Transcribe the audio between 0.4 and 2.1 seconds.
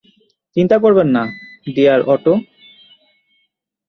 চিন্তা করবেন না, ডিয়ার